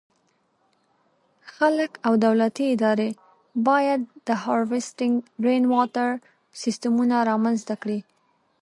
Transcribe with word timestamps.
خلک 1.55 1.91
او 2.05 2.13
دولتي 2.25 2.65
ادارې 2.75 3.09
باید 3.67 4.01
د 4.05 4.07
“Rainwater 4.07 4.29
Harvesting” 4.45 5.15
سیسټمونه 6.61 7.15
رامنځته 7.29 7.75
کړي. 7.81 7.99